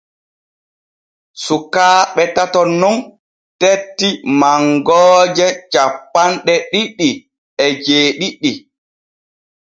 Sukaaɓe 1.43 2.23
tato 2.35 2.61
nun 2.79 2.97
tetti 3.59 4.09
mangooje 4.39 5.47
cappanɗe 5.73 6.53
ɗiɗi 6.71 7.09
e 7.63 7.65
jeeɗiɗi. 7.83 8.51